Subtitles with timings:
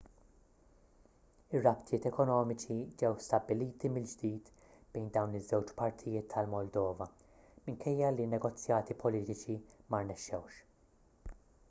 [1.57, 4.49] ir-rabtiet ekonomiċi ġew stabbiliti mill-ġdid
[4.95, 7.09] bejn dawn iż-żewġ partijiet tal-moldova
[7.67, 9.59] minkejja li ln-negozjati politiċi
[9.93, 11.37] ma rnexxewx